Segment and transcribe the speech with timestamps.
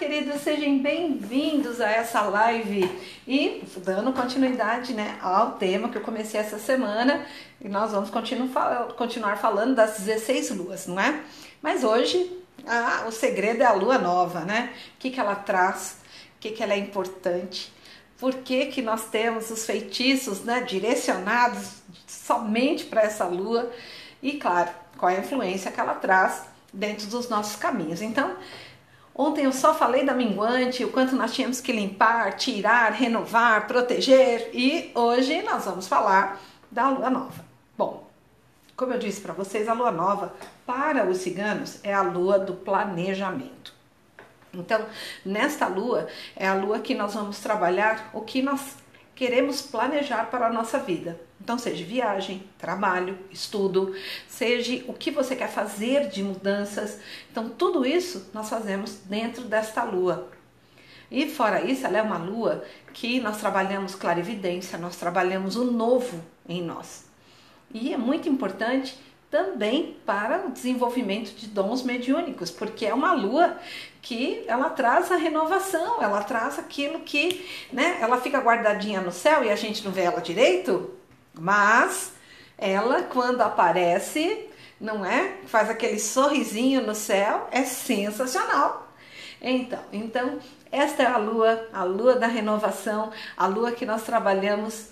[0.00, 2.90] queridos, sejam bem-vindos a essa live
[3.28, 7.26] e dando continuidade né, ao tema que eu comecei essa semana
[7.60, 11.20] e nós vamos continuar, continuar falando das 16 luas, não é?
[11.60, 12.34] Mas hoje
[12.66, 14.72] ah, o segredo é a lua nova, né?
[14.96, 15.98] O que, que ela traz,
[16.36, 17.70] o que, que ela é importante,
[18.18, 23.70] por que, que nós temos os feitiços né, direcionados somente para essa lua
[24.22, 28.00] e, claro, qual é a influência que ela traz dentro dos nossos caminhos.
[28.00, 28.36] Então,
[29.14, 34.50] Ontem eu só falei da minguante, o quanto nós tínhamos que limpar, tirar, renovar, proteger
[34.54, 36.40] e hoje nós vamos falar
[36.70, 37.44] da lua nova.
[37.76, 38.08] Bom,
[38.76, 40.32] como eu disse para vocês, a lua nova
[40.64, 43.74] para os ciganos é a lua do planejamento.
[44.52, 44.84] Então,
[45.24, 48.76] nesta lua é a lua que nós vamos trabalhar o que nós
[49.20, 51.20] queremos planejar para a nossa vida.
[51.38, 53.94] Então, seja viagem, trabalho, estudo,
[54.26, 56.98] seja o que você quer fazer de mudanças.
[57.30, 60.30] Então, tudo isso nós fazemos dentro desta lua.
[61.10, 62.64] E fora isso, ela é uma lua
[62.94, 67.04] que nós trabalhamos clarividência, nós trabalhamos o novo em nós.
[67.74, 68.98] E é muito importante
[69.30, 73.58] também para o desenvolvimento de dons mediúnicos, porque é uma lua
[74.02, 79.44] que ela traz a renovação, ela traz aquilo que, né, ela fica guardadinha no céu
[79.44, 80.90] e a gente não vê ela direito,
[81.34, 82.12] mas
[82.56, 84.46] ela quando aparece,
[84.80, 85.36] não é?
[85.46, 88.88] Faz aquele sorrisinho no céu, é sensacional.
[89.40, 90.38] Então, então
[90.70, 94.88] esta é a lua, a lua da renovação, a lua que nós trabalhamos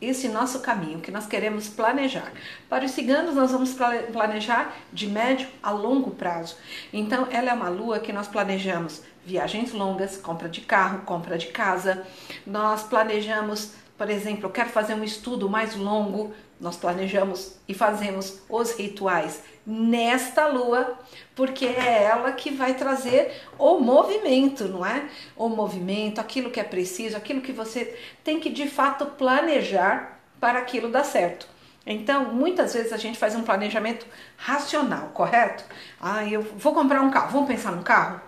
[0.00, 2.32] esse nosso caminho que nós queremos planejar.
[2.68, 3.74] Para os ciganos, nós vamos
[4.12, 6.56] planejar de médio a longo prazo.
[6.92, 11.48] Então, ela é uma lua que nós planejamos viagens longas, compra de carro, compra de
[11.48, 12.06] casa.
[12.46, 18.40] Nós planejamos, por exemplo, eu quero fazer um estudo mais longo, nós planejamos e fazemos
[18.48, 20.98] os rituais nesta lua,
[21.34, 25.08] porque é ela que vai trazer o movimento, não é?
[25.36, 30.58] O movimento, aquilo que é preciso, aquilo que você tem que de fato planejar para
[30.58, 31.48] aquilo dar certo.
[31.86, 34.06] Então, muitas vezes a gente faz um planejamento
[34.36, 35.64] racional, correto?
[36.00, 37.30] Ah, eu vou comprar um carro.
[37.30, 38.20] Vamos pensar num carro?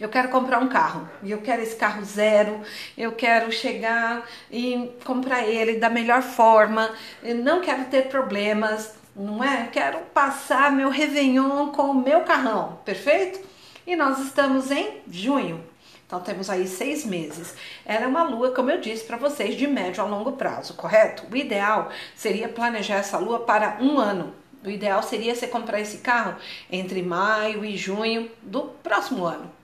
[0.00, 2.60] Eu quero comprar um carro e eu quero esse carro zero,
[2.96, 6.90] eu quero chegar e comprar ele da melhor forma,
[7.22, 9.68] eu não quero ter problemas, não é?
[9.72, 13.40] Quero passar meu Réveillon com o meu carrão, perfeito?
[13.86, 15.64] E nós estamos em junho,
[16.08, 17.54] então temos aí seis meses.
[17.84, 21.24] Ela é uma lua, como eu disse para vocês, de médio a longo prazo, correto?
[21.30, 24.32] O ideal seria planejar essa lua para um ano.
[24.64, 26.36] O ideal seria você comprar esse carro
[26.70, 29.57] entre maio e junho do próximo ano.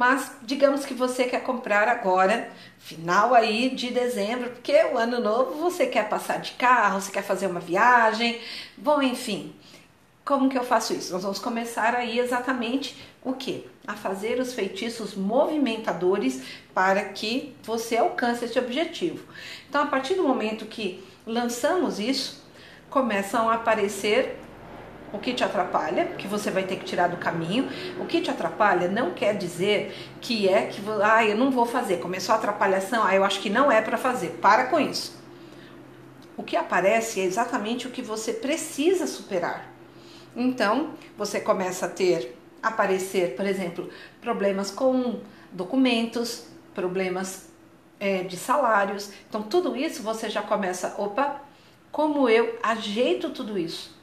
[0.00, 5.60] Mas digamos que você quer comprar agora, final aí de dezembro, porque o ano novo
[5.60, 8.40] você quer passar de carro, você quer fazer uma viagem,
[8.78, 9.54] bom, enfim.
[10.24, 11.12] Como que eu faço isso?
[11.12, 13.68] Nós vamos começar aí exatamente o que?
[13.86, 19.22] A fazer os feitiços movimentadores para que você alcance esse objetivo.
[19.68, 22.42] Então, a partir do momento que lançamos isso,
[22.88, 24.39] começam a aparecer
[25.12, 27.68] o que te atrapalha, que você vai ter que tirar do caminho.
[27.98, 31.98] O que te atrapalha não quer dizer que é que, ah, eu não vou fazer.
[31.98, 34.38] Começou a atrapalhação, ah, eu acho que não é para fazer.
[34.40, 35.18] Para com isso.
[36.36, 39.68] O que aparece é exatamente o que você precisa superar.
[40.34, 43.90] Então, você começa a ter, aparecer, por exemplo,
[44.20, 46.44] problemas com documentos,
[46.74, 47.48] problemas
[47.98, 49.10] é, de salários.
[49.28, 51.42] Então, tudo isso você já começa, opa,
[51.90, 53.99] como eu ajeito tudo isso?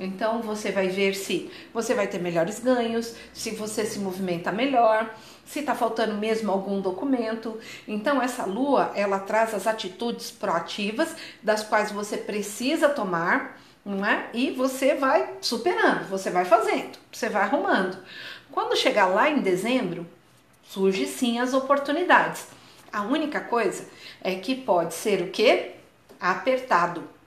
[0.00, 5.12] Então você vai ver se você vai ter melhores ganhos, se você se movimenta melhor,
[5.44, 7.58] se está faltando mesmo algum documento.
[7.86, 14.28] Então essa lua ela traz as atitudes proativas das quais você precisa tomar, não é?
[14.32, 17.98] E você vai superando, você vai fazendo, você vai arrumando.
[18.52, 20.06] Quando chegar lá em dezembro,
[20.62, 22.46] surge sim as oportunidades.
[22.92, 23.84] A única coisa
[24.22, 25.72] é que pode ser o que?
[26.20, 27.17] Apertado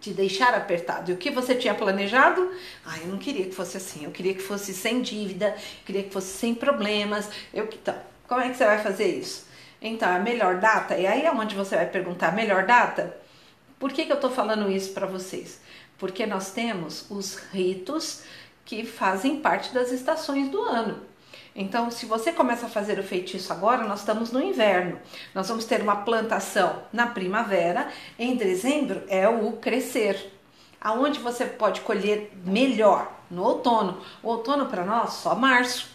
[0.00, 1.10] te deixar apertado.
[1.10, 2.50] E o que você tinha planejado?
[2.84, 4.04] Ah, eu não queria que fosse assim.
[4.04, 7.28] Eu queria que fosse sem dívida, queria que fosse sem problemas.
[7.52, 7.94] Eu então,
[8.26, 9.46] como é que você vai fazer isso?
[9.82, 13.16] Então, a melhor data, e aí é onde você vai perguntar, melhor data?
[13.78, 15.60] Por que, que eu estou falando isso para vocês?
[15.98, 18.22] Porque nós temos os ritos
[18.64, 21.09] que fazem parte das estações do ano.
[21.60, 24.98] Então, se você começa a fazer o feitiço agora, nós estamos no inverno.
[25.34, 27.90] Nós vamos ter uma plantação na primavera.
[28.18, 30.32] Em dezembro é o crescer.
[30.80, 33.12] Aonde você pode colher melhor?
[33.30, 34.00] No outono.
[34.22, 35.89] O outono para nós só março.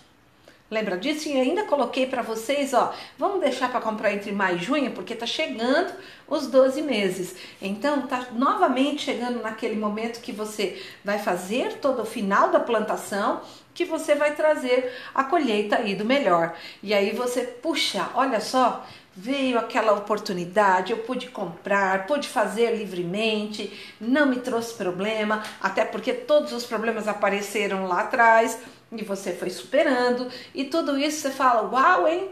[0.76, 1.30] Lembra disso?
[1.30, 5.16] E ainda coloquei para vocês, ó, vamos deixar para comprar entre maio e junho, porque
[5.16, 5.94] tá chegando
[6.28, 7.34] os 12 meses.
[7.62, 13.40] Então, tá novamente chegando naquele momento que você vai fazer todo o final da plantação,
[13.74, 16.54] que você vai trazer a colheita aí do melhor.
[16.84, 18.86] E aí você, puxa, olha só,
[19.16, 26.12] veio aquela oportunidade, eu pude comprar, pude fazer livremente, não me trouxe problema, até porque
[26.12, 28.60] todos os problemas apareceram lá atrás
[28.92, 32.30] e você foi superando e tudo isso você fala, uau, hein?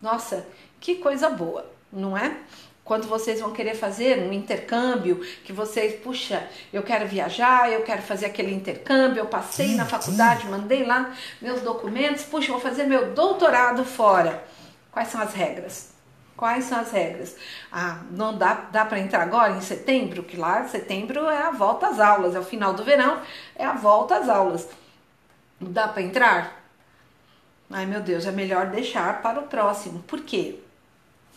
[0.00, 0.46] Nossa,
[0.80, 2.36] que coisa boa, não é?
[2.84, 8.00] Quando vocês vão querer fazer um intercâmbio, que vocês, puxa, eu quero viajar, eu quero
[8.00, 13.12] fazer aquele intercâmbio, eu passei na faculdade, mandei lá meus documentos, puxa, vou fazer meu
[13.12, 14.44] doutorado fora.
[14.92, 15.96] Quais são as regras?
[16.36, 17.34] Quais são as regras?
[17.72, 21.88] Ah, não dá, dá para entrar agora em setembro, que lá setembro é a volta
[21.88, 23.20] às aulas, é o final do verão,
[23.56, 24.68] é a volta às aulas.
[25.60, 26.70] Dá para entrar?
[27.70, 30.02] Ai meu Deus, é melhor deixar para o próximo.
[30.02, 30.60] Por quê?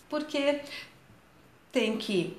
[0.09, 0.61] Porque
[1.71, 2.37] tem que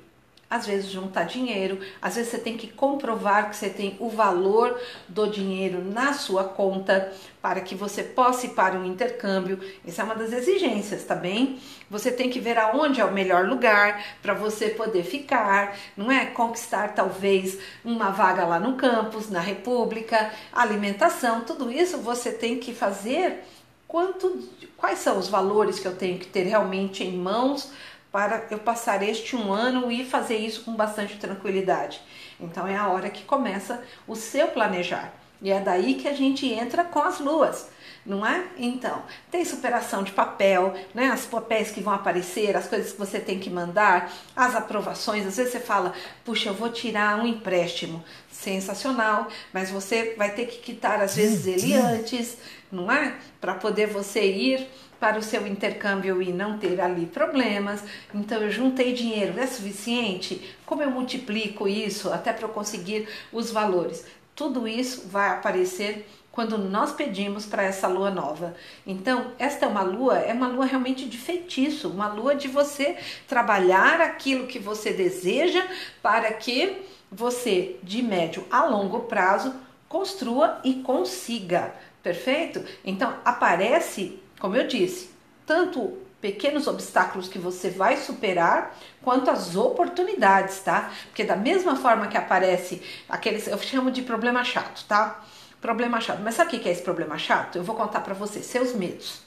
[0.50, 4.76] às vezes juntar dinheiro, às vezes você tem que comprovar que você tem o valor
[5.08, 9.60] do dinheiro na sua conta para que você possa ir para um intercâmbio.
[9.86, 11.60] Essa é uma das exigências, tá bem?
[11.88, 16.26] Você tem que ver aonde é o melhor lugar para você poder ficar, não é?
[16.26, 22.74] Conquistar talvez uma vaga lá no campus, na República, alimentação, tudo isso você tem que
[22.74, 23.44] fazer
[23.86, 27.72] quanto quais são os valores que eu tenho que ter realmente em mãos
[28.12, 32.00] para eu passar este um ano e fazer isso com bastante tranquilidade.
[32.40, 35.12] Então é a hora que começa o seu planejar.
[35.42, 37.68] E é daí que a gente entra com as luas,
[38.04, 38.44] não é?
[38.58, 41.06] Então, tem superação de papel, né?
[41.06, 45.26] As papéis que vão aparecer, as coisas que você tem que mandar, as aprovações.
[45.26, 45.94] Às vezes você fala,
[46.26, 48.04] puxa, eu vou tirar um empréstimo.
[48.30, 52.36] Sensacional, mas você vai ter que quitar às vezes ele antes,
[52.70, 53.14] não é?
[53.40, 54.68] Para poder você ir
[55.00, 57.82] para o seu intercâmbio e não ter ali problemas.
[58.14, 60.54] Então eu juntei dinheiro, é suficiente?
[60.66, 64.04] Como eu multiplico isso até para eu conseguir os valores?
[64.36, 68.54] Tudo isso vai aparecer quando nós pedimos para essa lua nova.
[68.86, 72.96] Então, esta é uma lua, é uma lua realmente de feitiço, uma lua de você
[73.26, 75.66] trabalhar aquilo que você deseja
[76.00, 79.52] para que você, de médio a longo prazo,
[79.88, 81.74] construa e consiga.
[82.02, 82.64] Perfeito?
[82.84, 85.10] Então, aparece como eu disse,
[85.46, 90.90] tanto pequenos obstáculos que você vai superar, quanto as oportunidades, tá?
[91.06, 95.22] Porque da mesma forma que aparece aqueles, eu chamo de problema chato, tá?
[95.60, 96.20] Problema chato.
[96.22, 97.56] Mas sabe o que é esse problema chato?
[97.56, 99.22] Eu vou contar para você, seus medos.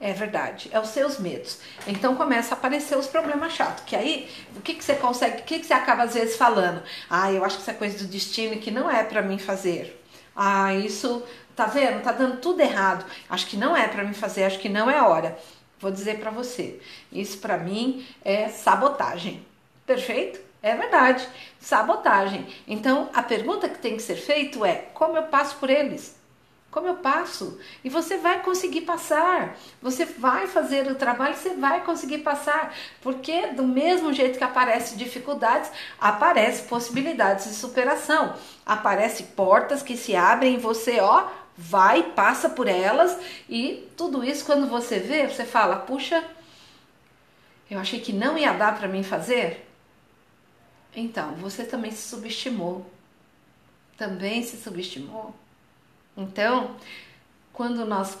[0.00, 1.58] É verdade, é os seus medos.
[1.86, 3.84] Então começa a aparecer os problemas chatos.
[3.84, 6.82] Que aí, o que, que você consegue, o que, que você acaba às vezes falando?
[7.10, 10.00] Ah, eu acho que isso é coisa do destino que não é para mim fazer.
[10.36, 11.24] Ah, isso
[11.58, 12.00] Tá vendo?
[12.04, 13.04] Tá dando tudo errado.
[13.28, 15.36] Acho que não é para mim fazer, acho que não é hora.
[15.80, 19.44] Vou dizer para você, isso para mim é sabotagem.
[19.84, 20.38] Perfeito?
[20.62, 21.28] É verdade,
[21.58, 22.46] sabotagem.
[22.64, 26.16] Então, a pergunta que tem que ser feita é: como eu passo por eles?
[26.70, 27.58] Como eu passo?
[27.82, 29.56] E você vai conseguir passar.
[29.82, 32.72] Você vai fazer o trabalho, você vai conseguir passar.
[33.00, 38.36] Porque do mesmo jeito que aparecem dificuldades, aparecem possibilidades de superação.
[38.64, 41.26] Aparecem portas que se abrem e você, ó,
[41.60, 43.18] vai, passa por elas
[43.48, 46.24] e tudo isso quando você vê, você fala: "Puxa,
[47.68, 49.68] eu achei que não ia dar para mim fazer".
[50.94, 52.86] Então, você também se subestimou.
[53.96, 55.34] Também se subestimou.
[56.16, 56.76] Então,
[57.52, 58.16] quando nós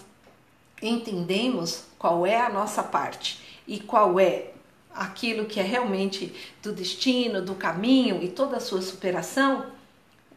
[0.82, 4.50] entendemos qual é a nossa parte e qual é
[4.92, 9.70] aquilo que é realmente do destino, do caminho e toda a sua superação,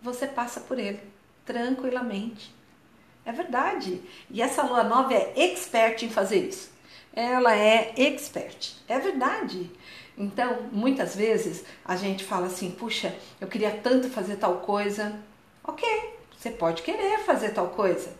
[0.01, 0.99] você passa por ele
[1.45, 2.60] tranquilamente.
[3.25, 4.01] É verdade.
[4.29, 6.71] E essa lua nova é expert em fazer isso.
[7.13, 8.73] Ela é expert.
[8.87, 9.69] É verdade.
[10.17, 15.19] Então, muitas vezes a gente fala assim: puxa, eu queria tanto fazer tal coisa.
[15.63, 15.87] Ok,
[16.37, 18.11] você pode querer fazer tal coisa.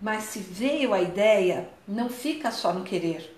[0.00, 3.34] Mas se veio a ideia, não fica só no querer.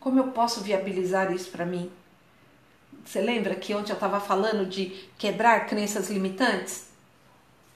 [0.00, 1.90] Como eu posso viabilizar isso para mim?
[3.04, 6.88] Você lembra que ontem eu estava falando de quebrar crenças limitantes?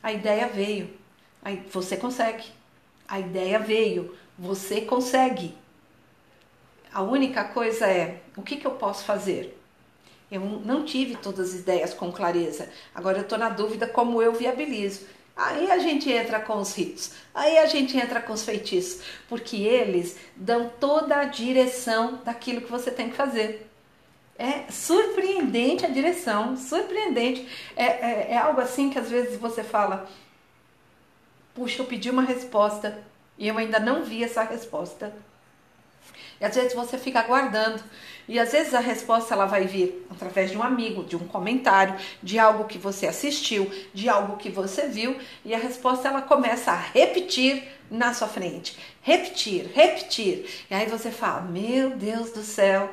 [0.03, 0.91] A ideia veio.
[1.43, 2.58] Aí você consegue.
[3.09, 5.57] A ideia veio, você consegue.
[6.93, 9.59] A única coisa é: o que, que eu posso fazer?
[10.31, 12.69] Eu não tive todas as ideias com clareza.
[12.95, 15.07] Agora eu estou na dúvida como eu viabilizo.
[15.35, 19.57] Aí a gente entra com os ritos, aí a gente entra com os feitiços, porque
[19.57, 23.71] eles dão toda a direção daquilo que você tem que fazer.
[24.37, 27.49] É surpreendente a direção, surpreendente.
[27.77, 30.09] É, é, é algo assim que às vezes você fala,
[31.59, 33.03] puxa, eu pedi uma resposta
[33.37, 35.13] E eu ainda não vi essa resposta.
[36.41, 37.83] E às vezes você fica aguardando.
[38.29, 41.97] E às vezes a resposta ela vai vir através de um amigo, de um comentário,
[42.23, 46.71] de algo que você assistiu, de algo que você viu, e a resposta ela começa
[46.73, 48.77] a repetir na sua frente.
[49.03, 50.67] Repetir, repetir.
[50.71, 52.93] E aí você fala: Meu Deus do céu,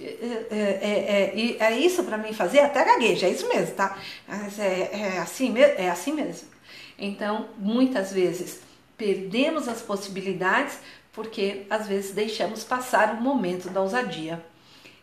[0.00, 2.60] é, é, é, é isso para mim fazer?
[2.60, 3.96] Até gagueja, é isso mesmo, tá?
[4.26, 6.57] Mas é, é, assim, é assim mesmo.
[6.98, 8.60] Então, muitas vezes
[8.96, 10.78] perdemos as possibilidades
[11.12, 14.44] porque às vezes deixamos passar o momento da ousadia.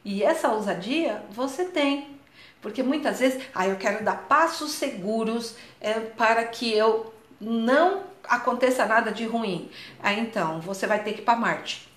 [0.03, 2.19] E essa ousadia você tem,
[2.61, 8.85] porque muitas vezes, ah, eu quero dar passos seguros é, para que eu não aconteça
[8.85, 9.69] nada de ruim.
[10.01, 11.89] Ah, então você vai ter que ir para Marte.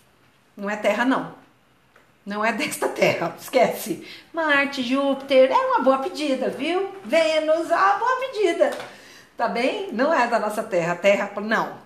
[0.57, 1.35] Não é Terra, não.
[2.25, 4.07] Não é desta Terra, esquece.
[4.33, 6.91] Marte, Júpiter, é uma boa pedida, viu?
[7.05, 8.98] Vênus, ah, boa pedida.
[9.39, 9.93] Tá bem?
[9.93, 10.97] Não é da nossa Terra.
[10.97, 11.79] Terra, não.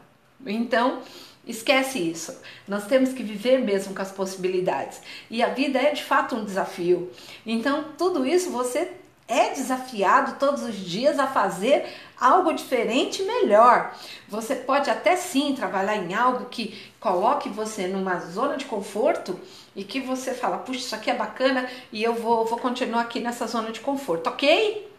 [0.47, 1.03] Então,
[1.47, 2.35] esquece isso.
[2.67, 5.03] Nós temos que viver mesmo com as possibilidades.
[5.31, 7.13] E a vida é de fato um desafio.
[7.45, 8.93] Então, tudo isso você
[9.29, 11.85] é desafiado todos os dias a fazer
[12.19, 13.95] algo diferente melhor.
[14.31, 19.39] Você pode até sim trabalhar em algo que coloque você numa zona de conforto
[19.77, 23.21] e que você fala, puxa, isso aqui é bacana e eu vou, vou continuar aqui
[23.21, 24.91] nessa zona de conforto, ok?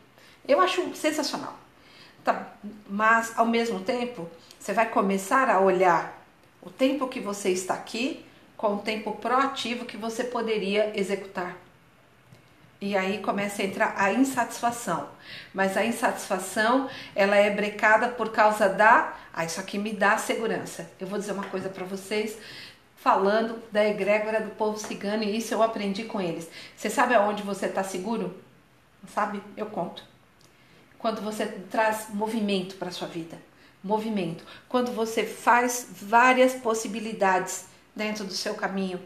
[0.47, 1.62] Eu acho sensacional.
[2.23, 2.53] Tá,
[2.87, 6.23] mas ao mesmo tempo, você vai começar a olhar
[6.61, 8.25] o tempo que você está aqui
[8.55, 11.57] com o tempo proativo que você poderia executar.
[12.79, 15.09] E aí começa a entrar a insatisfação.
[15.53, 20.89] Mas a insatisfação, ela é brecada por causa da, ah, isso aqui me dá segurança.
[20.99, 22.37] Eu vou dizer uma coisa para vocês,
[22.95, 26.49] falando da egrégora do povo cigano, e isso eu aprendi com eles.
[26.75, 28.37] Você sabe aonde você está seguro?
[29.13, 29.41] Sabe?
[29.57, 30.12] Eu conto.
[31.03, 33.37] Quando você traz movimento para sua vida
[33.83, 34.43] movimento.
[34.69, 38.99] Quando você faz várias possibilidades dentro do seu caminho.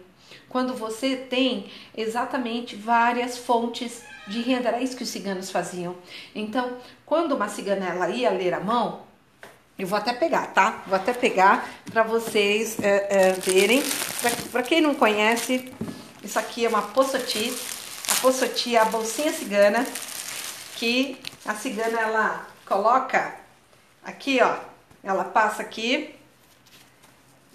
[0.48, 5.96] Quando você tem exatamente várias fontes de renda, era isso que os ciganos faziam.
[6.36, 9.02] Então, quando uma cigana ela ia ler a mão,
[9.80, 10.84] eu vou até pegar, tá?
[10.86, 13.82] Vou até pegar para vocês é, é, verem.
[14.52, 15.74] Para quem não conhece,
[16.24, 17.52] isso aqui é uma poçoti.
[18.12, 19.86] A poçoti é a bolsinha cigana
[20.78, 23.48] que a cigana ela coloca
[24.08, 24.56] Aqui, ó,
[25.04, 26.16] ela passa aqui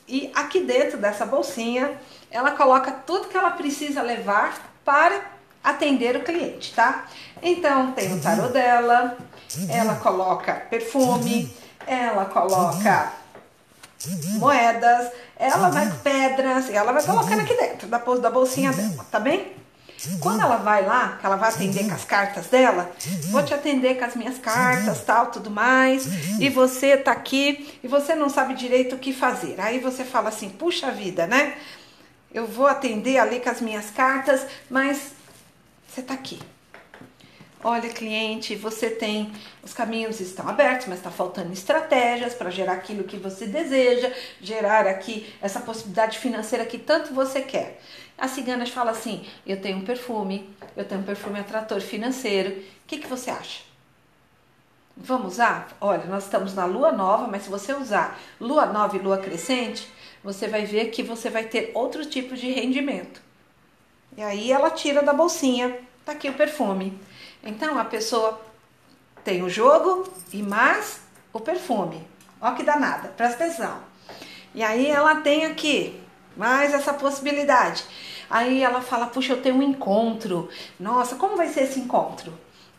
[0.07, 1.99] e aqui dentro dessa bolsinha
[2.31, 5.19] ela coloca tudo que ela precisa levar para
[5.64, 7.07] atender o cliente, tá?
[7.43, 9.17] Então tem o tarô dela,
[9.71, 11.50] ela coloca perfume,
[11.87, 13.14] ela coloca
[14.38, 17.99] moedas, ela vai pedras, ela vai colocando aqui dentro da,
[18.31, 19.57] bolsinha dela, tá bem?
[20.21, 22.91] Quando ela vai lá, que ela vai atender com as cartas dela,
[23.31, 26.07] vou te atender com as minhas cartas, tal, tudo mais,
[26.41, 29.61] e você tá aqui e você não sabe direito o que fazer.
[29.61, 31.55] Aí você fala assim: puxa vida, né?
[32.35, 35.13] Eu vou atender ali com as minhas cartas, mas
[35.87, 36.41] você tá aqui.
[37.65, 39.31] Olha, cliente, você tem
[39.63, 44.85] os caminhos estão abertos, mas está faltando estratégias para gerar aquilo que você deseja, gerar
[44.89, 47.81] aqui essa possibilidade financeira que tanto você quer.
[48.16, 52.50] As ciganas falam assim: eu tenho um perfume, eu tenho um perfume atrator financeiro.
[52.50, 53.62] O que, que você acha?
[54.97, 55.76] Vamos usar?
[55.81, 59.88] Olha, nós estamos na lua nova, mas se você usar lua nova e lua crescente,
[60.23, 63.21] você vai ver que você vai ter outro tipo de rendimento.
[64.16, 66.99] E aí ela tira da bolsinha, tá aqui o perfume.
[67.42, 68.40] Então a pessoa
[69.25, 71.00] tem o jogo e mais
[71.33, 72.07] o perfume.
[72.40, 73.81] Ó que danada, presta atenção.
[74.54, 76.02] E aí ela tem aqui
[76.37, 77.85] mais essa possibilidade.
[78.29, 80.49] Aí ela fala: Puxa, eu tenho um encontro.
[80.79, 82.33] Nossa, como vai ser esse encontro?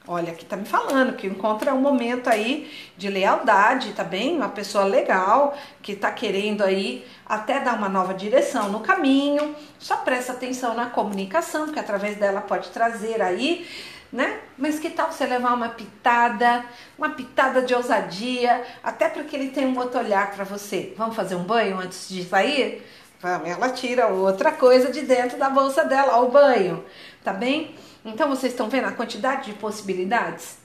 [0.05, 4.03] Olha, aqui tá me falando que o encontro é um momento aí de lealdade, tá
[4.03, 4.35] bem?
[4.35, 9.55] Uma pessoa legal que tá querendo aí até dar uma nova direção no caminho.
[9.79, 13.65] Só presta atenção na comunicação, porque através dela pode trazer aí
[14.13, 14.41] né?
[14.55, 16.63] Mas que tal você levar uma pitada,
[16.95, 20.93] uma pitada de ousadia, até para que ele tenha um outro olhar para você.
[20.95, 22.85] Vamos fazer um banho antes de sair?
[23.23, 26.83] Ela tira outra coisa de dentro da bolsa dela, o banho,
[27.23, 27.75] tá bem?
[28.03, 30.57] Então vocês estão vendo a quantidade de possibilidades?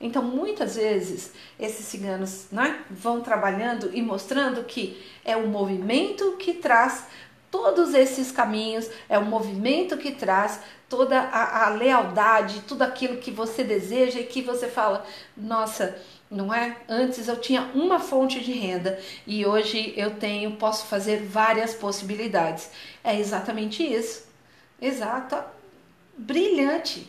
[0.00, 6.54] Então, muitas vezes, esses ciganos né, vão trabalhando e mostrando que é o movimento que
[6.54, 7.06] traz
[7.50, 13.30] todos esses caminhos, é o movimento que traz toda a, a, lealdade, tudo aquilo que
[13.30, 15.96] você deseja e que você fala, nossa,
[16.30, 16.76] não é?
[16.88, 22.70] Antes eu tinha uma fonte de renda e hoje eu tenho, posso fazer várias possibilidades.
[23.02, 24.26] É exatamente isso.
[24.80, 25.46] Exata,
[26.16, 27.08] brilhante.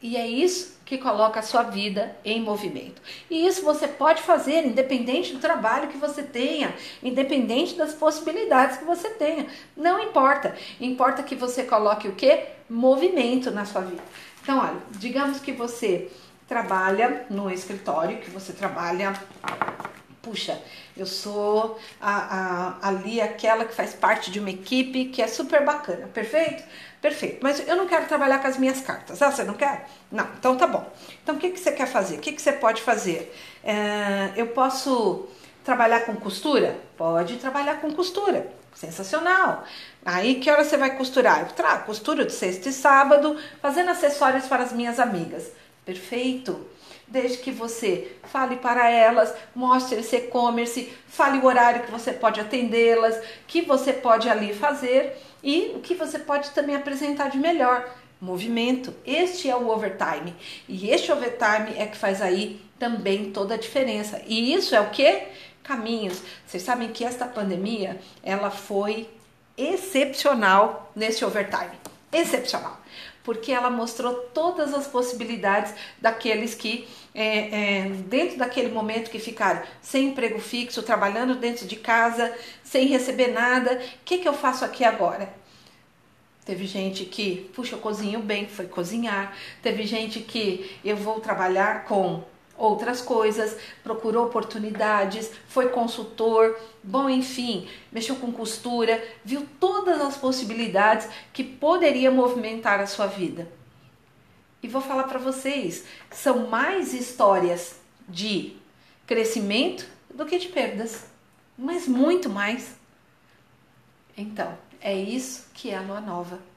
[0.00, 3.00] E é isso que coloca a sua vida em movimento.
[3.30, 8.84] E isso você pode fazer independente do trabalho que você tenha, independente das possibilidades que
[8.84, 9.46] você tenha.
[9.76, 10.54] Não importa.
[10.78, 12.44] Importa que você coloque o que?
[12.68, 14.02] Movimento na sua vida.
[14.42, 16.10] Então, olha, digamos que você
[16.46, 19.12] trabalha no escritório, que você trabalha
[20.24, 20.58] puxa,
[20.96, 25.62] eu sou a, a, ali aquela que faz parte de uma equipe que é super
[25.64, 26.64] bacana, perfeito?
[27.00, 29.20] Perfeito, mas eu não quero trabalhar com as minhas cartas.
[29.20, 29.86] Ah, você não quer?
[30.10, 30.90] Não, então tá bom.
[31.22, 32.16] Então o que, que você quer fazer?
[32.16, 33.34] O que, que você pode fazer?
[33.62, 35.28] É, eu posso
[35.62, 36.78] trabalhar com costura?
[36.96, 38.50] Pode trabalhar com costura.
[38.74, 39.64] Sensacional.
[40.04, 41.46] Aí que hora você vai costurar?
[41.46, 45.52] Eu costuro de sexta e sábado, fazendo acessórios para as minhas amigas.
[45.84, 46.74] Perfeito
[47.06, 52.40] desde que você fale para elas, mostre esse e-commerce, fale o horário que você pode
[52.40, 57.88] atendê-las, que você pode ali fazer e o que você pode também apresentar de melhor.
[58.20, 58.94] Movimento.
[59.04, 60.34] Este é o overtime.
[60.66, 64.22] E este overtime é que faz aí também toda a diferença.
[64.26, 65.24] E isso é o que?
[65.62, 66.22] Caminhos.
[66.46, 69.10] Vocês sabem que esta pandemia, ela foi
[69.58, 71.72] excepcional nesse overtime.
[72.10, 72.83] Excepcional
[73.24, 79.62] porque ela mostrou todas as possibilidades daqueles que, é, é, dentro daquele momento que ficaram
[79.80, 84.64] sem emprego fixo, trabalhando dentro de casa, sem receber nada, o que, que eu faço
[84.64, 85.34] aqui agora?
[86.44, 89.34] Teve gente que, puxa, eu cozinho bem, foi cozinhar.
[89.62, 92.22] Teve gente que eu vou trabalhar com
[92.56, 101.08] outras coisas, procurou oportunidades, foi consultor, bom, enfim, mexeu com costura, viu todas as possibilidades
[101.32, 103.50] que poderia movimentar a sua vida.
[104.62, 108.56] E vou falar para vocês, são mais histórias de
[109.06, 111.06] crescimento do que de perdas,
[111.58, 112.74] mas muito mais.
[114.16, 116.53] Então, é isso que é a lua nova.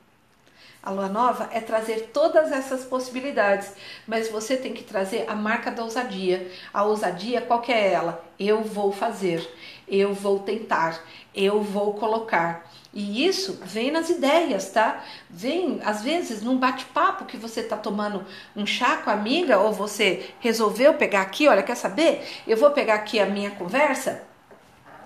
[0.81, 3.73] A lua nova é trazer todas essas possibilidades,
[4.07, 6.49] mas você tem que trazer a marca da ousadia.
[6.73, 8.23] A ousadia, qual que é ela?
[8.39, 9.45] Eu vou fazer,
[9.87, 11.03] eu vou tentar,
[11.35, 12.71] eu vou colocar.
[12.93, 15.03] E isso vem nas ideias, tá?
[15.29, 19.73] Vem, às vezes, num bate-papo que você tá tomando um chá com a amiga, ou
[19.73, 22.25] você resolveu pegar aqui, olha, quer saber?
[22.47, 24.25] Eu vou pegar aqui a minha conversa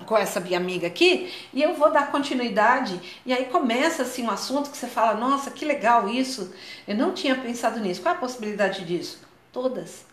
[0.05, 3.00] com essa minha amiga aqui e eu vou dar continuidade.
[3.25, 6.53] E aí começa assim um assunto que você fala: Nossa, que legal isso!
[6.87, 8.01] Eu não tinha pensado nisso.
[8.01, 9.20] Qual é a possibilidade disso?
[9.51, 10.05] Todas.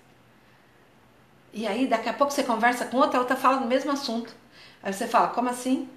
[1.52, 4.32] E aí daqui a pouco você conversa com outra, outra fala no mesmo assunto.
[4.82, 5.88] Aí você fala: Como assim?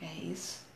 [0.00, 0.66] É isso.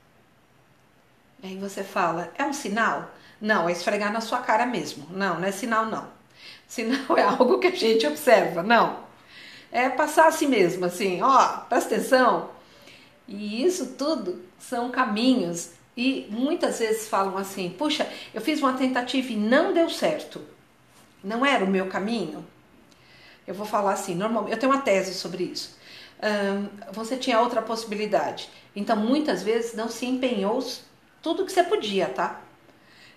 [1.43, 3.11] E aí você fala: É um sinal?
[3.41, 5.07] Não, é esfregar na sua cara mesmo.
[5.11, 6.09] Não, não é sinal, não.
[6.67, 8.63] Sinal é algo que a gente observa.
[8.63, 9.12] Não
[9.73, 12.51] é passar assim mesmo, assim, ó, presta atenção.
[13.27, 15.71] E isso tudo são caminhos.
[15.97, 20.41] E muitas vezes falam assim: puxa, eu fiz uma tentativa e não deu certo.
[21.25, 22.45] Não era o meu caminho.
[23.47, 25.77] Eu vou falar assim: normalmente, eu tenho uma tese sobre isso.
[26.93, 28.51] você tinha outra possibilidade.
[28.77, 30.65] Então, muitas vezes não se empenhou
[31.23, 32.41] tudo que você podia, tá?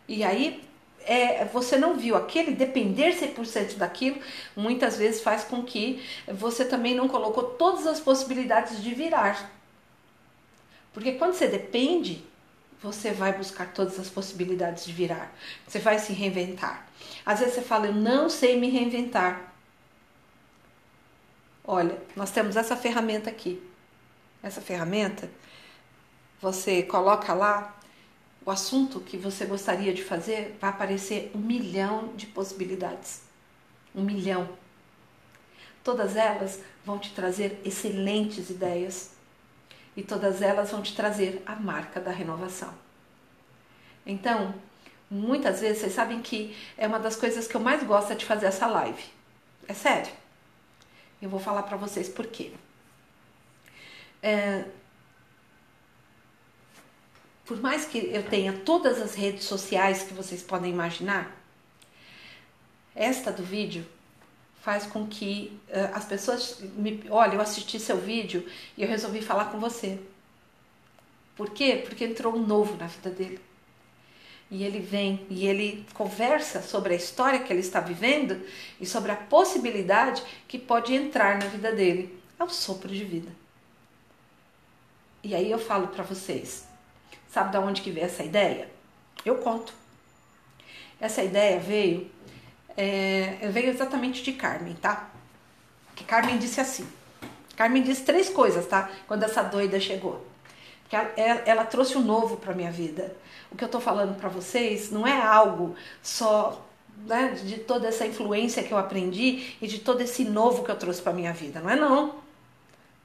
[0.07, 0.64] E aí
[1.05, 4.19] é, você não viu aquele depender 100% daquilo,
[4.55, 9.51] muitas vezes faz com que você também não colocou todas as possibilidades de virar.
[10.93, 12.23] Porque quando você depende,
[12.81, 15.33] você vai buscar todas as possibilidades de virar.
[15.67, 16.87] Você vai se reinventar.
[17.25, 19.53] Às vezes você fala, eu não sei me reinventar.
[21.63, 23.61] Olha, nós temos essa ferramenta aqui.
[24.41, 25.29] Essa ferramenta,
[26.39, 27.74] você coloca lá
[28.45, 33.23] o assunto que você gostaria de fazer, vai aparecer um milhão de possibilidades.
[33.93, 34.47] Um milhão.
[35.83, 39.11] Todas elas vão te trazer excelentes ideias
[39.97, 42.73] e todas elas vão te trazer a marca da renovação.
[44.05, 44.53] Então,
[45.09, 48.45] muitas vezes vocês sabem que é uma das coisas que eu mais gosto de fazer
[48.45, 49.03] essa live.
[49.67, 50.11] É sério.
[51.19, 52.51] Eu vou falar para vocês por quê.
[54.21, 54.65] É,
[57.45, 61.31] por mais que eu tenha todas as redes sociais que vocês podem imaginar,
[62.95, 63.85] esta do vídeo
[64.61, 69.21] faz com que uh, as pessoas me, olha, eu assisti seu vídeo e eu resolvi
[69.21, 69.99] falar com você.
[71.35, 71.83] Por quê?
[71.85, 73.39] Porque entrou um novo na vida dele.
[74.49, 78.41] E ele vem e ele conversa sobre a história que ele está vivendo
[78.79, 82.17] e sobre a possibilidade que pode entrar na vida dele.
[82.39, 83.31] É sopro de vida.
[85.23, 86.67] E aí eu falo para vocês,
[87.35, 88.69] Sabe de onde que veio essa ideia?
[89.25, 89.73] Eu conto.
[91.01, 92.09] Essa ideia veio,
[92.77, 95.09] é, veio exatamente de Carmen, tá?
[95.97, 96.87] Que Carmen disse assim.
[97.57, 98.89] Carmen disse três coisas, tá?
[99.05, 100.25] Quando essa doida chegou.
[100.87, 101.11] que ela,
[101.45, 103.13] ela trouxe o um novo para minha vida.
[103.51, 106.65] O que eu estou falando para vocês não é algo só
[107.05, 110.77] né, de toda essa influência que eu aprendi e de todo esse novo que eu
[110.77, 111.59] trouxe para minha vida.
[111.59, 112.15] Não é não.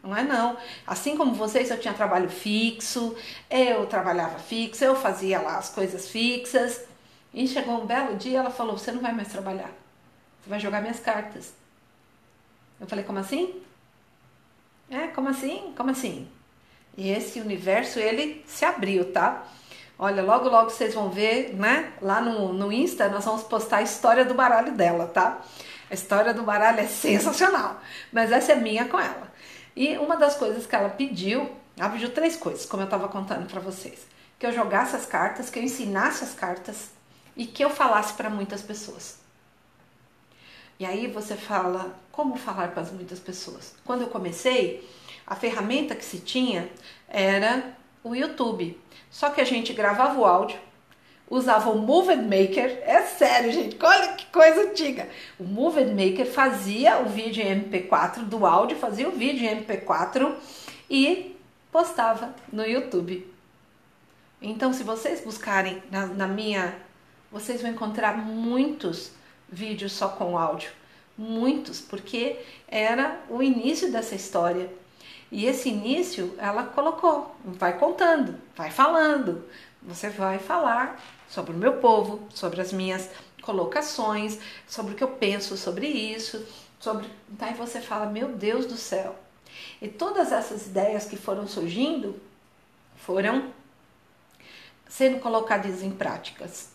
[0.02, 0.56] Não é não.
[0.86, 3.14] Assim como vocês, eu tinha trabalho fixo,
[3.50, 6.82] eu trabalhava fixo, eu fazia lá as coisas fixas.
[7.32, 9.70] E chegou um belo dia, ela falou: "Você não vai mais trabalhar.
[10.42, 11.52] Você vai jogar minhas cartas".
[12.80, 13.62] Eu falei: "Como assim?"
[14.90, 15.72] É, como assim?
[15.76, 16.28] Como assim?
[16.96, 19.44] E esse universo ele se abriu, tá?
[19.98, 21.92] Olha, logo logo vocês vão ver, né?
[22.02, 25.40] Lá no, no Insta nós vamos postar a história do baralho dela, tá?
[25.90, 27.80] A história do baralho é sensacional,
[28.12, 29.29] mas essa é minha com ela.
[29.80, 33.46] E uma das coisas que ela pediu, ela pediu três coisas, como eu estava contando
[33.46, 34.06] para vocês:
[34.38, 36.90] que eu jogasse as cartas, que eu ensinasse as cartas
[37.34, 39.18] e que eu falasse para muitas pessoas.
[40.78, 43.74] E aí você fala, como falar para muitas pessoas?
[43.82, 44.86] Quando eu comecei,
[45.26, 46.70] a ferramenta que se tinha
[47.08, 48.78] era o YouTube.
[49.10, 50.60] Só que a gente gravava o áudio,
[51.30, 55.08] usava o Movie Maker, é sério, gente, olha que coisa antiga.
[55.38, 60.34] O Movie Maker fazia o vídeo em MP4 do áudio, fazia o vídeo em MP4
[60.90, 61.36] e
[61.70, 63.32] postava no YouTube.
[64.42, 66.74] Então, se vocês buscarem na, na minha,
[67.30, 69.12] vocês vão encontrar muitos
[69.48, 70.70] vídeos só com áudio,
[71.16, 74.68] muitos, porque era o início dessa história.
[75.30, 79.44] E esse início ela colocou, vai contando, vai falando.
[79.82, 85.08] Você vai falar sobre o meu povo, sobre as minhas colocações, sobre o que eu
[85.08, 86.46] penso sobre isso,
[86.78, 87.08] sobre.
[87.28, 89.16] Daí você fala, meu Deus do céu.
[89.80, 92.20] E todas essas ideias que foram surgindo
[92.96, 93.52] foram
[94.88, 96.70] sendo colocadas em práticas.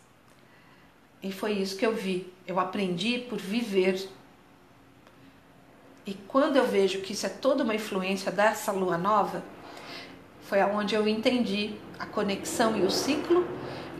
[1.22, 2.34] E foi isso que eu vi.
[2.48, 4.10] Eu aprendi por viver
[6.06, 9.44] e quando eu vejo que isso é toda uma influência dessa lua nova,
[10.44, 13.46] foi aonde eu entendi a conexão e o ciclo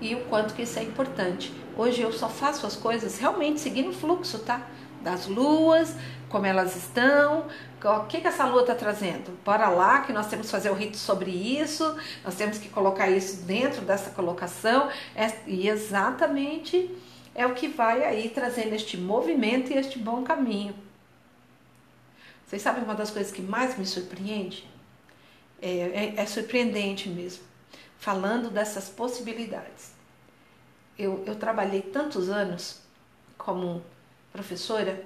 [0.02, 1.54] e o quanto que isso é importante.
[1.78, 4.66] Hoje eu só faço as coisas realmente seguindo o fluxo, tá?
[5.02, 5.96] Das luas,
[6.30, 7.46] como elas estão,
[7.84, 9.38] o que, que essa lua está trazendo?
[9.44, 13.10] Bora lá que nós temos que fazer o rito sobre isso, nós temos que colocar
[13.10, 16.90] isso dentro dessa colocação, é, e exatamente
[17.36, 20.74] é o que vai aí trazendo este movimento e este bom caminho.
[22.48, 24.68] Vocês sabem uma das coisas que mais me surpreende?
[25.62, 27.44] É, é, é surpreendente mesmo,
[28.06, 29.92] falando dessas possibilidades.
[30.96, 32.80] Eu, eu trabalhei tantos anos
[33.36, 33.84] como
[34.32, 35.04] professora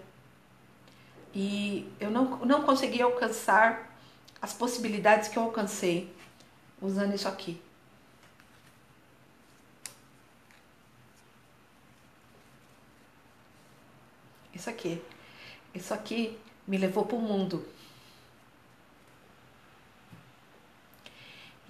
[1.33, 3.97] e eu não, não consegui alcançar
[4.41, 6.13] as possibilidades que eu alcancei
[6.81, 7.62] usando isso aqui.
[14.53, 15.01] Isso aqui.
[15.73, 17.65] Isso aqui me levou para o mundo.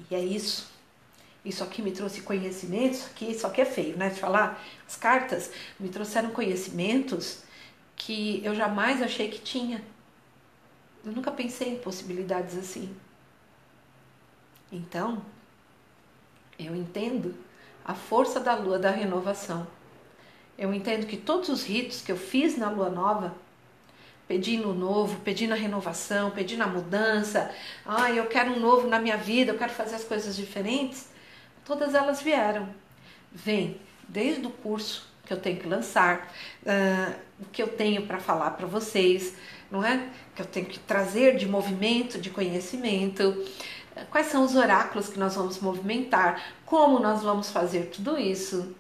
[0.09, 0.78] E é isso.
[1.43, 4.10] Isso aqui me trouxe conhecimentos, isso aqui, isso aqui é feio, né?
[4.10, 7.43] De falar, as cartas me trouxeram conhecimentos
[7.95, 9.84] que eu jamais achei que tinha.
[11.04, 12.93] Eu nunca pensei em possibilidades assim.
[14.71, 15.23] Então,
[16.58, 17.36] eu entendo
[17.86, 19.65] a força da lua da renovação.
[20.58, 23.34] Eu entendo que todos os ritos que eu fiz na lua nova
[24.30, 27.49] pedindo o novo, pedindo a renovação, pedindo a mudança.
[27.84, 31.10] Ah, eu quero um novo na minha vida, eu quero fazer as coisas diferentes.
[31.69, 32.67] Todas elas vieram.
[33.32, 38.19] Vem desde o curso que eu tenho que lançar, uh, o que eu tenho para
[38.19, 39.36] falar para vocês,
[39.69, 40.10] não é?
[40.36, 43.45] Que eu tenho que trazer de movimento, de conhecimento.
[44.10, 46.43] Quais são os oráculos que nós vamos movimentar?
[46.65, 48.75] Como nós vamos fazer tudo isso?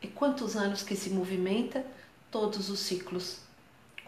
[0.00, 1.84] E quantos anos que se movimenta
[2.30, 3.40] todos os ciclos.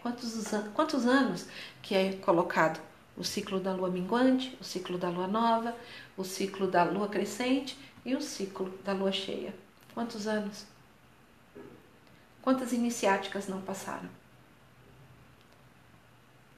[0.01, 0.41] Quantos,
[0.73, 1.47] quantos anos
[1.81, 2.79] que é colocado
[3.19, 5.75] o ciclo da lua minguante, o ciclo da lua nova,
[6.15, 9.53] o ciclo da lua crescente e o ciclo da lua cheia?
[9.93, 10.65] Quantos anos?
[12.41, 14.09] Quantas iniciáticas não passaram?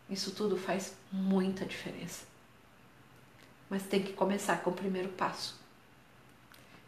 [0.08, 2.26] Isso tudo faz muita diferença.
[3.68, 5.60] Mas tem que começar com o primeiro passo.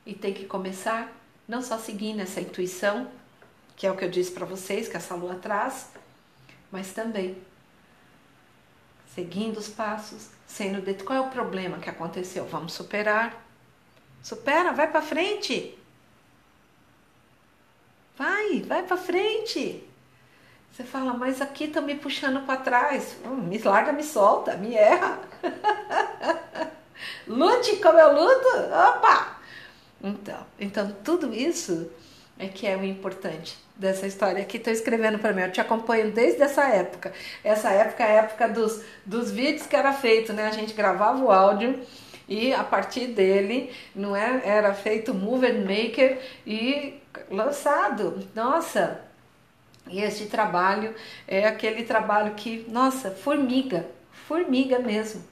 [0.05, 1.12] E tem que começar
[1.47, 3.09] não só seguindo essa intuição
[3.75, 5.89] que é o que eu disse para vocês, que essa lua traz,
[6.71, 7.36] mas também
[9.13, 13.45] seguindo os passos, sendo dito qual é o problema que aconteceu, vamos superar.
[14.21, 15.78] Supera, vai para frente.
[18.17, 19.88] Vai, vai para frente.
[20.71, 23.17] Você fala, mas aqui tá me puxando para trás.
[23.26, 25.19] Hum, me larga, me solta, me erra.
[27.28, 28.47] Lute como eu luto.
[28.71, 29.38] Opa!
[30.02, 31.91] Então, então tudo isso
[32.38, 34.58] é que é o importante dessa história aqui.
[34.58, 37.13] Estou escrevendo para mim, eu te acompanho desde essa época.
[37.43, 40.48] Essa época é a época dos, dos vídeos que era feito, né?
[40.48, 41.80] A gente gravava o áudio
[42.28, 48.28] e a partir dele não é, era feito Move and Maker e lançado.
[48.36, 49.02] Nossa!
[49.89, 50.96] E este trabalho
[51.28, 53.86] é aquele trabalho que, nossa, formiga,
[54.28, 55.24] formiga mesmo.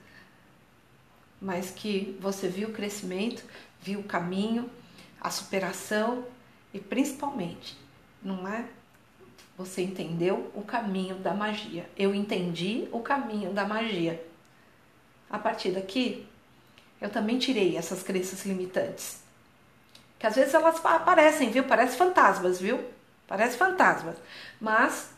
[1.41, 3.43] Mas que você viu o crescimento,
[3.81, 4.69] viu o caminho,
[5.19, 6.25] a superação
[6.73, 7.77] e principalmente,
[8.21, 8.65] não é?
[9.57, 11.89] Você entendeu o caminho da magia.
[11.97, 14.23] Eu entendi o caminho da magia.
[15.29, 16.27] A partir daqui,
[16.99, 19.21] eu também tirei essas crenças limitantes.
[20.17, 21.63] Que às vezes elas aparecem, viu?
[21.63, 22.83] Parece fantasmas, viu?
[23.27, 24.15] Parece fantasmas.
[24.59, 25.09] Mas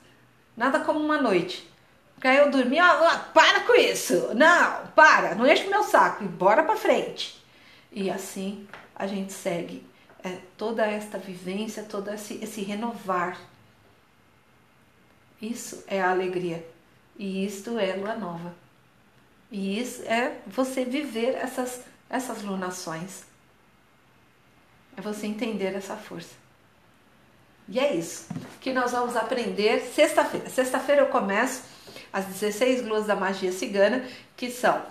[0.56, 1.70] nada como uma noite.
[2.13, 4.34] Porque aí eu dormi, ó, para com isso.
[4.34, 7.44] Não, para, não enche o meu saco e bora pra frente.
[7.92, 9.86] E assim a gente segue
[10.23, 13.39] é, toda esta vivência, todo esse, esse renovar.
[15.41, 16.65] Isso é a alegria.
[17.17, 18.55] E isto é lua nova.
[19.51, 23.23] E isso é você viver essas, essas lunações.
[24.95, 26.36] É você entender essa força.
[27.67, 28.27] E é isso
[28.62, 30.49] que nós vamos aprender sexta-feira.
[30.49, 31.63] Sexta-feira eu começo
[32.12, 34.07] as 16 luas da magia cigana,
[34.38, 34.81] que são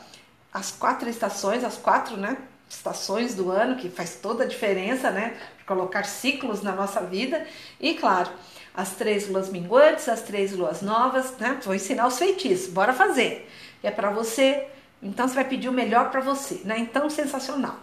[0.52, 2.36] as quatro estações, as quatro, né?
[2.74, 5.36] Estações do ano, que faz toda a diferença, né?
[5.66, 7.46] Colocar ciclos na nossa vida.
[7.80, 8.30] E claro,
[8.74, 11.60] as três luas minguantes, as três luas novas, né?
[11.64, 13.48] Vou ensinar os feitiços, bora fazer
[13.82, 14.66] é para você,
[15.02, 16.78] então você vai pedir o melhor para você, né?
[16.78, 17.78] Então, sensacional.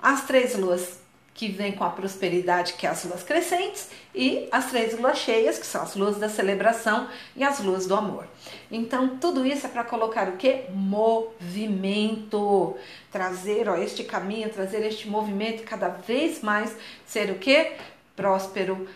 [0.00, 0.98] As três luas
[1.34, 5.58] que vêm com a prosperidade, que é as luas crescentes, e as três luas cheias,
[5.58, 8.28] que são as luas da celebração e as luas do amor.
[8.70, 10.66] Então, tudo isso é para colocar o que?
[10.70, 12.76] Movimento.
[13.10, 17.72] Trazer ó, este caminho, trazer este movimento cada vez mais ser o que?
[18.14, 18.88] Próspero,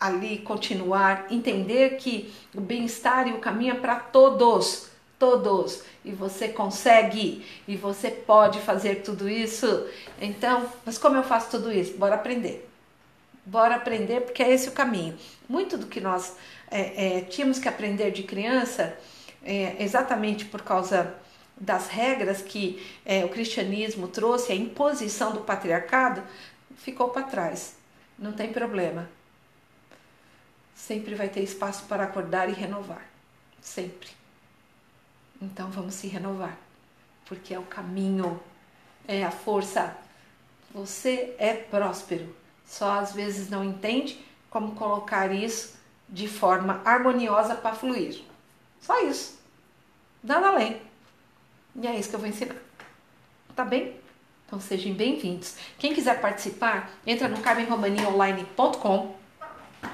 [0.00, 6.48] ali continuar, entender que o bem-estar e o caminho é para todos todos e você
[6.48, 9.88] consegue e você pode fazer tudo isso.
[10.20, 11.96] Então, mas como eu faço tudo isso?
[11.96, 12.68] Bora aprender.
[13.44, 15.16] Bora aprender porque é esse o caminho.
[15.48, 16.36] Muito do que nós
[16.70, 18.96] é, é, tínhamos que aprender de criança,
[19.42, 21.14] é, exatamente por causa
[21.58, 26.22] das regras que é, o cristianismo trouxe, a imposição do patriarcado,
[26.76, 27.76] ficou para trás.
[28.18, 29.08] Não tem problema.
[30.74, 33.02] Sempre vai ter espaço para acordar e renovar.
[33.60, 34.15] Sempre.
[35.40, 36.56] Então vamos se renovar,
[37.26, 38.40] porque é o caminho,
[39.06, 39.96] é a força.
[40.72, 45.76] Você é próspero, só às vezes não entende como colocar isso
[46.08, 48.22] de forma harmoniosa para fluir.
[48.80, 49.38] Só isso.
[50.22, 50.80] Nada além.
[51.74, 52.56] E é isso que eu vou ensinar.
[53.54, 53.96] Tá bem?
[54.46, 55.56] Então sejam bem-vindos.
[55.78, 59.25] Quem quiser participar, entra no carmenromaniaonline.com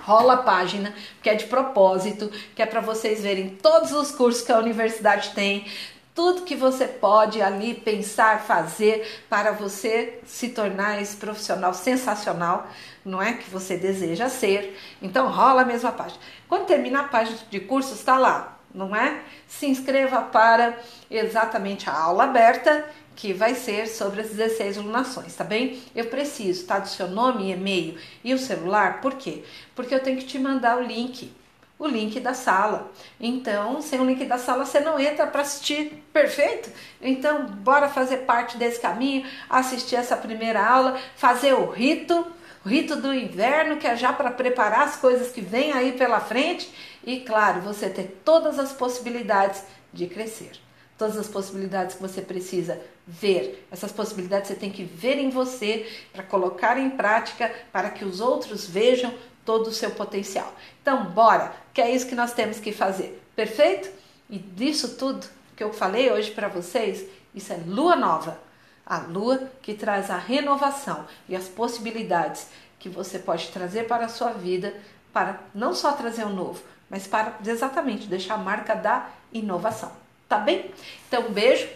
[0.02, 4.42] rola a página, que é de propósito, que é para vocês verem todos os cursos
[4.42, 5.66] que a universidade tem,
[6.14, 12.66] tudo que você pode ali pensar, fazer para você se tornar esse profissional sensacional,
[13.04, 14.78] não é que você deseja ser.
[15.00, 16.20] Então rola a mesma página.
[16.48, 19.22] Quando terminar a página de cursos, está lá, não é?
[19.48, 20.78] Se inscreva para
[21.10, 22.84] exatamente a aula aberta
[23.14, 25.80] que vai ser sobre as 16 lunações, tá bem?
[25.94, 26.78] Eu preciso, tá?
[26.78, 29.42] Do seu nome, e-mail e o celular, por quê?
[29.74, 31.32] Porque eu tenho que te mandar o link,
[31.78, 32.90] o link da sala.
[33.20, 36.70] Então, sem o link da sala, você não entra para assistir, perfeito?
[37.00, 42.26] Então, bora fazer parte desse caminho, assistir essa primeira aula, fazer o rito,
[42.64, 46.20] o rito do inverno, que é já para preparar as coisas que vêm aí pela
[46.20, 46.72] frente
[47.04, 50.52] e, claro, você ter todas as possibilidades de crescer
[50.98, 53.66] todas as possibilidades que você precisa ver.
[53.70, 58.20] Essas possibilidades você tem que ver em você para colocar em prática para que os
[58.20, 59.12] outros vejam
[59.44, 60.52] todo o seu potencial.
[60.80, 63.20] Então, bora, que é isso que nós temos que fazer.
[63.34, 63.90] Perfeito?
[64.30, 65.26] E disso tudo
[65.56, 68.38] que eu falei hoje para vocês, isso é lua nova.
[68.84, 74.08] A lua que traz a renovação e as possibilidades que você pode trazer para a
[74.08, 74.74] sua vida,
[75.12, 80.01] para não só trazer o um novo, mas para exatamente deixar a marca da inovação
[80.32, 80.64] tá bem?
[81.06, 81.68] Então, um beijo.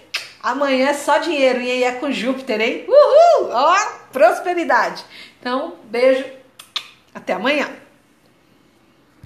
[0.42, 2.86] Amanhã é só dinheiro e aí é com Júpiter, hein?
[2.88, 3.50] Uhul!
[3.52, 3.76] Ó,
[4.10, 5.04] prosperidade.
[5.38, 6.24] Então, beijo.
[7.14, 7.68] Até amanhã.